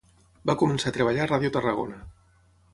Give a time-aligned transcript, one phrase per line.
[0.49, 2.03] Va començar a treballar a Ràdio Tarragona.